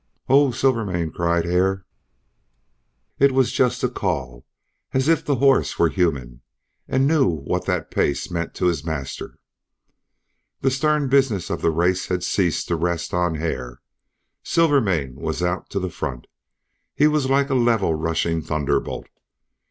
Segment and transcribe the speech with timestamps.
[0.27, 1.85] "Oh Silvermane!" cried Hare.
[3.19, 4.47] It was just a call,
[4.95, 6.41] as if the horse were human,
[6.87, 9.37] and knew what that pace meant to his master.
[10.61, 13.79] The stern business of the race had ceased to rest on Hare.
[14.41, 16.25] Silvermane was out to the front!
[16.95, 19.05] He was like a level rushing thunderbolt.